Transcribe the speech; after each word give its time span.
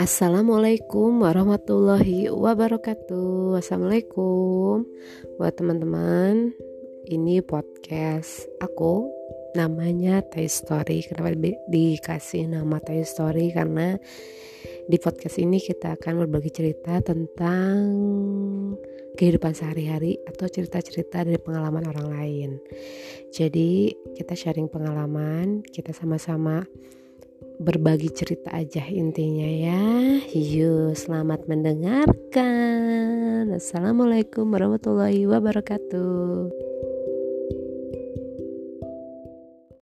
Assalamualaikum 0.00 1.20
warahmatullahi 1.20 2.32
wabarakatuh. 2.32 3.60
Assalamualaikum 3.60 4.88
Buat 5.36 5.60
teman-teman 5.60 6.56
Ini 7.04 7.44
podcast 7.44 8.48
aku. 8.64 9.12
Namanya 9.52 10.24
Thai 10.24 10.48
Story. 10.48 11.04
Kenapa 11.04 11.36
di 11.36 11.52
dikasih 11.68 12.48
nama 12.48 12.80
Thai 12.80 13.04
Story? 13.04 13.52
Karena 13.52 13.92
di 14.88 14.96
podcast 14.96 15.36
ini 15.36 15.60
kita 15.60 16.00
akan 16.00 16.24
berbagi 16.24 16.48
cerita 16.48 16.96
tentang 17.04 17.84
kehidupan 19.20 19.52
sehari-hari 19.52 20.16
atau 20.24 20.48
cerita-cerita 20.48 21.28
dari 21.28 21.36
pengalaman 21.36 21.84
orang 21.92 22.08
lain. 22.08 22.50
Jadi, 23.36 23.92
kita 24.16 24.32
sharing 24.32 24.72
pengalaman, 24.72 25.60
kita 25.60 25.92
sama-sama 25.92 26.64
berbagi 27.60 28.08
cerita 28.08 28.56
aja 28.56 28.80
intinya 28.88 29.44
ya. 29.44 29.84
Yuk, 30.32 30.96
selamat 30.96 31.44
mendengarkan. 31.44 33.52
Assalamualaikum 33.52 34.48
warahmatullahi 34.48 35.28
wabarakatuh. 35.28 36.69